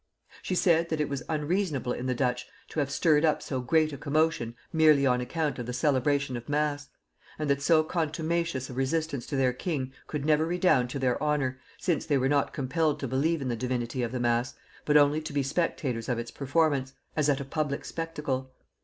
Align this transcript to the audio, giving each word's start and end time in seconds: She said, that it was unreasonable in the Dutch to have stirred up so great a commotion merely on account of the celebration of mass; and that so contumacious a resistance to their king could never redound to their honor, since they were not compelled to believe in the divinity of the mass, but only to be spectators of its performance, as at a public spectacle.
She 0.41 0.55
said, 0.55 0.89
that 0.89 0.99
it 0.99 1.09
was 1.09 1.21
unreasonable 1.29 1.93
in 1.93 2.07
the 2.07 2.15
Dutch 2.15 2.47
to 2.69 2.79
have 2.79 2.89
stirred 2.89 3.23
up 3.23 3.43
so 3.43 3.61
great 3.61 3.93
a 3.93 3.99
commotion 3.99 4.55
merely 4.73 5.05
on 5.05 5.21
account 5.21 5.59
of 5.59 5.67
the 5.67 5.73
celebration 5.73 6.35
of 6.35 6.49
mass; 6.49 6.89
and 7.37 7.47
that 7.51 7.61
so 7.61 7.83
contumacious 7.83 8.67
a 8.67 8.73
resistance 8.73 9.27
to 9.27 9.35
their 9.35 9.53
king 9.53 9.93
could 10.07 10.25
never 10.25 10.43
redound 10.43 10.89
to 10.89 10.97
their 10.97 11.21
honor, 11.21 11.59
since 11.77 12.07
they 12.07 12.17
were 12.17 12.27
not 12.29 12.51
compelled 12.51 12.99
to 13.01 13.07
believe 13.07 13.43
in 13.43 13.47
the 13.47 13.55
divinity 13.55 14.01
of 14.01 14.11
the 14.11 14.19
mass, 14.19 14.55
but 14.85 14.97
only 14.97 15.21
to 15.21 15.33
be 15.33 15.43
spectators 15.43 16.09
of 16.09 16.17
its 16.17 16.31
performance, 16.31 16.93
as 17.15 17.29
at 17.29 17.39
a 17.39 17.45
public 17.45 17.85
spectacle. 17.85 18.49